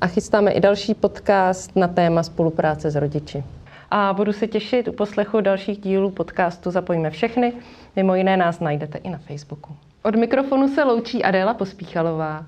a 0.00 0.06
chystáme 0.06 0.50
i 0.50 0.60
další 0.60 0.94
podcast 0.94 1.76
na 1.76 1.88
téma 1.88 2.22
spolupráce 2.22 2.90
s 2.90 2.96
rodiči. 2.96 3.44
A 3.90 4.12
budu 4.12 4.32
se 4.32 4.46
těšit 4.46 4.88
u 4.88 4.92
poslechu 4.92 5.40
dalších 5.40 5.78
dílů 5.78 6.10
podcastu 6.10 6.70
Zapojíme 6.70 7.10
všechny. 7.10 7.52
Mimo 7.96 8.14
jiné 8.14 8.36
nás 8.36 8.60
najdete 8.60 8.98
i 8.98 9.10
na 9.10 9.18
Facebooku. 9.18 9.76
Od 10.02 10.14
mikrofonu 10.14 10.68
se 10.68 10.84
loučí 10.84 11.24
Adéla 11.24 11.54
Pospíchalová. 11.54 12.46